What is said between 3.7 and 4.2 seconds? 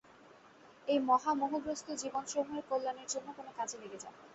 লেগে যা।